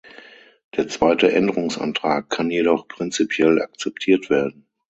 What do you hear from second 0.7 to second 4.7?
Der zweite Änderungsantrag kann jedoch prinzipiell akzeptiert werden.